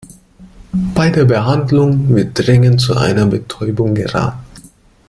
Bei 0.95 1.11
der 1.11 1.25
Behandlung 1.25 2.09
wird 2.09 2.31
dringend 2.33 2.81
zu 2.81 2.97
einer 2.97 3.27
Betäubung 3.27 3.93
geraten. 3.93 4.39